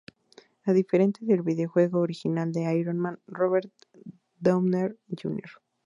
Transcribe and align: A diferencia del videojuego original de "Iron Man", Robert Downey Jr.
A 0.65 0.73
diferencia 0.73 1.27
del 1.27 1.43
videojuego 1.43 1.99
original 1.99 2.51
de 2.51 2.61
"Iron 2.75 2.97
Man", 2.97 3.19
Robert 3.27 3.71
Downey 4.39 4.97
Jr. 5.09 5.51